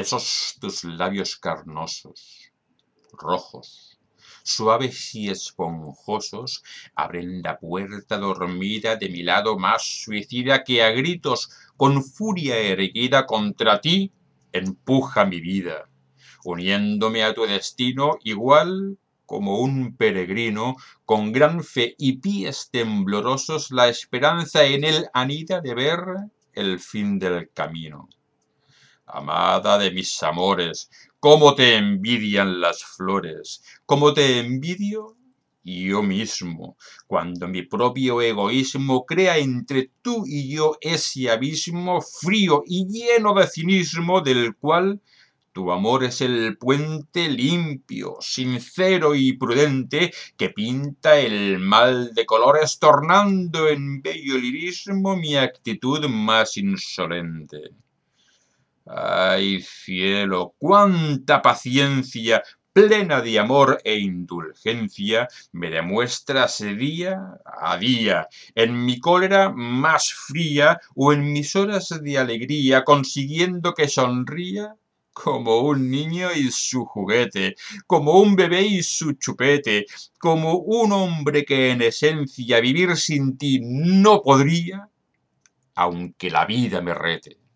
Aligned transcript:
esos 0.00 0.56
tus 0.60 0.84
labios 0.84 1.36
carnosos, 1.36 2.52
rojos, 3.12 3.98
suaves 4.44 5.14
y 5.14 5.28
esponjosos, 5.28 6.62
abren 6.94 7.42
la 7.42 7.58
puerta 7.58 8.16
dormida 8.16 8.96
de 8.96 9.08
mi 9.08 9.22
lado 9.22 9.58
más 9.58 9.82
suicida 9.82 10.62
que 10.62 10.82
a 10.82 10.90
gritos, 10.90 11.50
con 11.76 12.04
furia 12.04 12.58
erguida 12.58 13.26
contra 13.26 13.80
ti, 13.80 14.12
empuja 14.52 15.24
mi 15.24 15.40
vida, 15.40 15.88
uniéndome 16.44 17.24
a 17.24 17.34
tu 17.34 17.44
destino 17.46 18.18
igual 18.22 18.98
como 19.26 19.58
un 19.58 19.96
peregrino, 19.96 20.76
con 21.04 21.32
gran 21.32 21.62
fe 21.62 21.94
y 21.98 22.18
pies 22.18 22.70
temblorosos, 22.70 23.72
la 23.72 23.88
esperanza 23.88 24.64
en 24.64 24.84
él 24.84 25.08
anida 25.12 25.60
de 25.60 25.74
ver 25.74 26.00
el 26.54 26.78
fin 26.80 27.18
del 27.18 27.50
camino. 27.50 28.08
Amada 29.10 29.78
de 29.78 29.90
mis 29.90 30.22
amores, 30.22 30.90
cómo 31.18 31.54
te 31.54 31.76
envidian 31.76 32.60
las 32.60 32.84
flores, 32.84 33.62
cómo 33.86 34.12
te 34.12 34.38
envidio 34.38 35.16
yo 35.64 36.02
mismo, 36.02 36.76
cuando 37.06 37.48
mi 37.48 37.62
propio 37.62 38.22
egoísmo 38.22 39.04
crea 39.04 39.38
entre 39.38 39.90
tú 40.02 40.24
y 40.26 40.54
yo 40.54 40.76
ese 40.80 41.30
abismo 41.30 42.00
frío 42.00 42.62
y 42.66 42.86
lleno 42.86 43.34
de 43.34 43.46
cinismo 43.46 44.20
del 44.20 44.56
cual 44.56 45.00
tu 45.52 45.72
amor 45.72 46.04
es 46.04 46.20
el 46.20 46.56
puente 46.56 47.28
limpio, 47.28 48.16
sincero 48.20 49.14
y 49.14 49.36
prudente 49.36 50.12
que 50.36 50.50
pinta 50.50 51.18
el 51.18 51.58
mal 51.58 52.14
de 52.14 52.24
colores 52.24 52.78
tornando 52.78 53.68
en 53.68 54.00
bello 54.00 54.38
lirismo 54.38 55.16
mi 55.16 55.36
actitud 55.36 56.06
más 56.08 56.56
insolente. 56.56 57.72
Ay, 58.90 59.60
cielo, 59.60 60.54
cuánta 60.56 61.42
paciencia, 61.42 62.42
plena 62.72 63.20
de 63.20 63.38
amor 63.38 63.80
e 63.84 63.98
indulgencia, 63.98 65.28
me 65.52 65.68
demuestras 65.68 66.64
día 66.78 67.38
a 67.44 67.76
día, 67.76 68.28
en 68.54 68.86
mi 68.86 68.98
cólera 68.98 69.50
más 69.50 70.12
fría 70.14 70.80
o 70.94 71.12
en 71.12 71.32
mis 71.32 71.54
horas 71.54 72.00
de 72.02 72.16
alegría, 72.16 72.82
consiguiendo 72.82 73.74
que 73.74 73.88
sonría 73.88 74.74
como 75.12 75.58
un 75.58 75.90
niño 75.90 76.28
y 76.34 76.50
su 76.50 76.86
juguete, 76.86 77.56
como 77.86 78.20
un 78.20 78.36
bebé 78.36 78.62
y 78.62 78.82
su 78.82 79.12
chupete, 79.14 79.84
como 80.18 80.54
un 80.54 80.92
hombre 80.92 81.44
que 81.44 81.72
en 81.72 81.82
esencia 81.82 82.60
vivir 82.60 82.96
sin 82.96 83.36
ti 83.36 83.60
no 83.62 84.22
podría, 84.22 84.88
aunque 85.74 86.30
la 86.30 86.46
vida 86.46 86.80
me 86.80 86.94
rete. 86.94 87.47